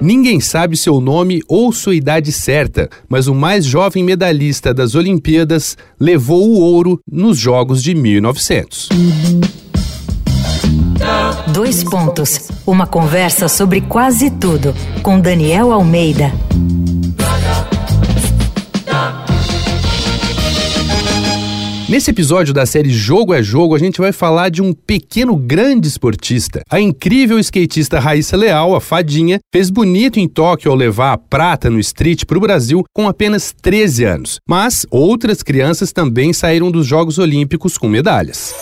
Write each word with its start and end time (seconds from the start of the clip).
Ninguém 0.00 0.40
sabe 0.40 0.76
seu 0.76 1.00
nome 1.00 1.40
ou 1.48 1.72
sua 1.72 1.94
idade 1.94 2.32
certa, 2.32 2.88
mas 3.08 3.26
o 3.26 3.34
mais 3.34 3.64
jovem 3.64 4.02
medalhista 4.02 4.74
das 4.74 4.94
Olimpíadas 4.94 5.76
levou 5.98 6.48
o 6.48 6.60
ouro 6.60 7.00
nos 7.10 7.38
Jogos 7.38 7.82
de 7.82 7.94
1900. 7.94 8.88
Dois 11.52 11.84
pontos. 11.84 12.48
Uma 12.66 12.86
conversa 12.86 13.48
sobre 13.48 13.80
quase 13.82 14.30
tudo 14.30 14.74
com 15.02 15.20
Daniel 15.20 15.72
Almeida. 15.72 16.32
Nesse 21.86 22.10
episódio 22.10 22.54
da 22.54 22.64
série 22.64 22.88
Jogo 22.88 23.34
é 23.34 23.42
Jogo, 23.42 23.74
a 23.74 23.78
gente 23.78 24.00
vai 24.00 24.10
falar 24.10 24.48
de 24.48 24.62
um 24.62 24.72
pequeno 24.72 25.36
grande 25.36 25.86
esportista. 25.86 26.62
A 26.70 26.80
incrível 26.80 27.38
skatista 27.38 28.00
Raíssa 28.00 28.38
Leal, 28.38 28.74
a 28.74 28.80
fadinha, 28.80 29.38
fez 29.52 29.68
bonito 29.68 30.18
em 30.18 30.26
Tóquio 30.26 30.70
ao 30.70 30.76
levar 30.76 31.12
a 31.12 31.18
prata 31.18 31.68
no 31.68 31.78
street 31.78 32.24
para 32.24 32.38
o 32.38 32.40
Brasil 32.40 32.82
com 32.94 33.06
apenas 33.06 33.54
13 33.60 34.04
anos. 34.04 34.38
Mas 34.48 34.86
outras 34.90 35.42
crianças 35.42 35.92
também 35.92 36.32
saíram 36.32 36.70
dos 36.70 36.86
Jogos 36.86 37.18
Olímpicos 37.18 37.76
com 37.76 37.86
medalhas. 37.86 38.54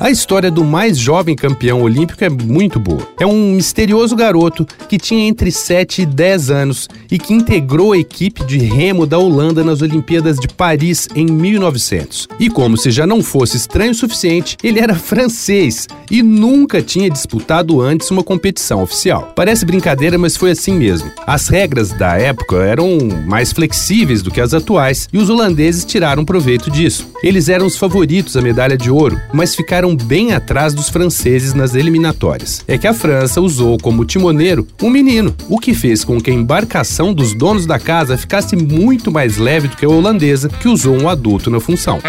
A 0.00 0.10
história 0.10 0.50
do 0.50 0.64
mais 0.64 0.98
jovem 0.98 1.36
campeão 1.36 1.82
olímpico 1.82 2.24
é 2.24 2.28
muito 2.28 2.80
boa. 2.80 3.06
É 3.20 3.26
um 3.26 3.52
misterioso 3.52 4.16
garoto 4.16 4.66
que 4.88 4.98
tinha 4.98 5.28
entre 5.28 5.52
7 5.52 6.02
e 6.02 6.06
10 6.06 6.50
anos 6.50 6.88
e 7.10 7.18
que 7.18 7.34
integrou 7.34 7.92
a 7.92 7.98
equipe 7.98 8.44
de 8.44 8.58
remo 8.58 9.06
da 9.06 9.18
Holanda 9.18 9.62
nas 9.62 9.82
Olimpíadas 9.82 10.38
de 10.38 10.48
Paris 10.48 11.08
em 11.14 11.26
1900. 11.26 12.26
E 12.40 12.48
como 12.48 12.76
se 12.76 12.90
já 12.90 13.06
não 13.06 13.22
fosse 13.22 13.56
estranho 13.56 13.92
o 13.92 13.94
suficiente, 13.94 14.56
ele 14.62 14.80
era 14.80 14.94
francês 14.94 15.86
e 16.12 16.22
nunca 16.22 16.82
tinha 16.82 17.08
disputado 17.08 17.80
antes 17.80 18.10
uma 18.10 18.22
competição 18.22 18.82
oficial. 18.82 19.32
Parece 19.34 19.64
brincadeira, 19.64 20.18
mas 20.18 20.36
foi 20.36 20.50
assim 20.50 20.74
mesmo. 20.74 21.10
As 21.26 21.48
regras 21.48 21.88
da 21.90 22.18
época 22.18 22.56
eram 22.56 22.98
mais 23.26 23.50
flexíveis 23.50 24.20
do 24.20 24.30
que 24.30 24.40
as 24.40 24.52
atuais 24.52 25.08
e 25.10 25.16
os 25.16 25.30
holandeses 25.30 25.86
tiraram 25.86 26.22
proveito 26.22 26.70
disso. 26.70 27.08
Eles 27.22 27.48
eram 27.48 27.64
os 27.64 27.78
favoritos 27.78 28.36
à 28.36 28.42
medalha 28.42 28.76
de 28.76 28.90
ouro, 28.90 29.18
mas 29.32 29.54
ficaram 29.54 29.96
bem 29.96 30.34
atrás 30.34 30.74
dos 30.74 30.90
franceses 30.90 31.54
nas 31.54 31.74
eliminatórias. 31.74 32.62
É 32.68 32.76
que 32.76 32.86
a 32.86 32.92
França 32.92 33.40
usou 33.40 33.78
como 33.78 34.04
timoneiro 34.04 34.66
um 34.82 34.90
menino, 34.90 35.34
o 35.48 35.58
que 35.58 35.72
fez 35.72 36.04
com 36.04 36.20
que 36.20 36.30
a 36.30 36.34
embarcação 36.34 37.14
dos 37.14 37.32
donos 37.34 37.64
da 37.64 37.78
casa 37.78 38.18
ficasse 38.18 38.54
muito 38.54 39.10
mais 39.10 39.38
leve 39.38 39.68
do 39.68 39.76
que 39.76 39.86
a 39.86 39.88
holandesa, 39.88 40.50
que 40.50 40.68
usou 40.68 40.94
um 40.94 41.08
adulto 41.08 41.48
na 41.48 41.58
função 41.58 42.00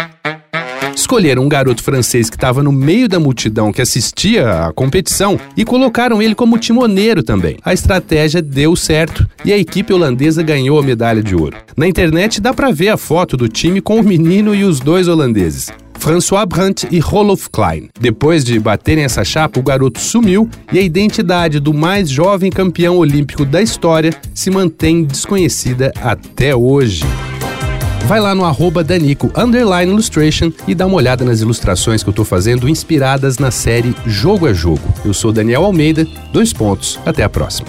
escolheram 1.04 1.44
um 1.44 1.48
garoto 1.48 1.82
francês 1.82 2.30
que 2.30 2.36
estava 2.36 2.62
no 2.62 2.72
meio 2.72 3.08
da 3.08 3.20
multidão 3.20 3.70
que 3.70 3.82
assistia 3.82 4.66
à 4.66 4.72
competição 4.72 5.38
e 5.54 5.64
colocaram 5.64 6.22
ele 6.22 6.34
como 6.34 6.58
timoneiro 6.58 7.22
também. 7.22 7.58
A 7.62 7.74
estratégia 7.74 8.40
deu 8.40 8.74
certo 8.74 9.26
e 9.44 9.52
a 9.52 9.58
equipe 9.58 9.92
holandesa 9.92 10.42
ganhou 10.42 10.78
a 10.78 10.82
medalha 10.82 11.22
de 11.22 11.36
ouro. 11.36 11.56
Na 11.76 11.86
internet 11.86 12.40
dá 12.40 12.54
para 12.54 12.72
ver 12.72 12.88
a 12.88 12.96
foto 12.96 13.36
do 13.36 13.48
time 13.48 13.82
com 13.82 14.00
o 14.00 14.02
menino 14.02 14.54
e 14.54 14.64
os 14.64 14.80
dois 14.80 15.06
holandeses. 15.06 15.70
François 15.98 16.46
Brandt 16.46 16.88
e 16.90 16.98
Rolof 16.98 17.48
Klein. 17.50 17.88
Depois 18.00 18.42
de 18.42 18.58
baterem 18.58 19.04
essa 19.04 19.24
chapa, 19.24 19.60
o 19.60 19.62
garoto 19.62 20.00
sumiu 20.00 20.48
e 20.72 20.78
a 20.78 20.82
identidade 20.82 21.60
do 21.60 21.74
mais 21.74 22.08
jovem 22.08 22.50
campeão 22.50 22.96
olímpico 22.96 23.44
da 23.44 23.60
história 23.60 24.10
se 24.34 24.50
mantém 24.50 25.04
desconhecida 25.04 25.92
até 26.02 26.56
hoje. 26.56 27.04
Vai 28.06 28.20
lá 28.20 28.34
no 28.34 28.44
arroba 28.44 28.84
Danico 28.84 29.30
Illustration 29.82 30.52
e 30.68 30.74
dá 30.74 30.86
uma 30.86 30.96
olhada 30.96 31.24
nas 31.24 31.40
ilustrações 31.40 32.02
que 32.02 32.08
eu 32.08 32.12
estou 32.12 32.24
fazendo 32.24 32.68
inspiradas 32.68 33.38
na 33.38 33.50
série 33.50 33.94
Jogo 34.06 34.46
a 34.46 34.52
Jogo. 34.52 34.82
Eu 35.04 35.14
sou 35.14 35.32
Daniel 35.32 35.64
Almeida, 35.64 36.06
dois 36.30 36.52
pontos. 36.52 37.00
Até 37.06 37.22
a 37.22 37.30
próxima. 37.30 37.66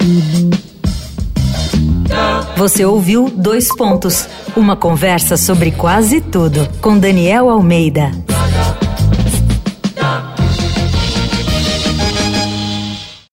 Você 2.57 2.85
ouviu 2.85 3.29
Dois 3.29 3.67
Pontos, 3.75 4.27
uma 4.55 4.75
conversa 4.75 5.35
sobre 5.37 5.71
quase 5.71 6.21
tudo 6.21 6.67
com 6.81 6.97
Daniel 6.97 7.49
Almeida. 7.49 8.11